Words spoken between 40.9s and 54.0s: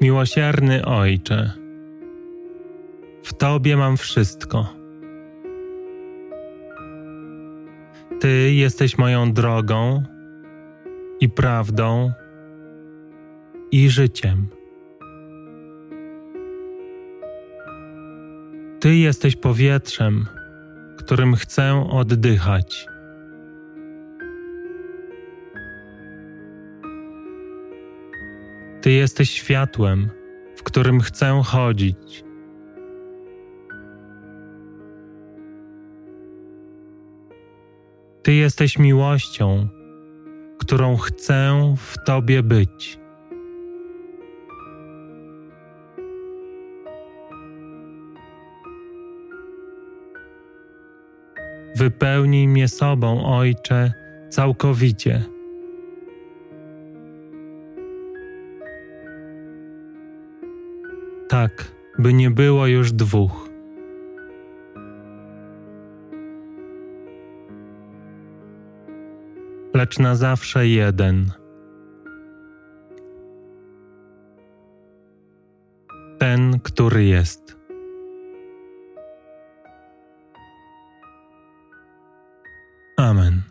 chcę w Tobie być. Wypełnij mnie sobą, Ojcze,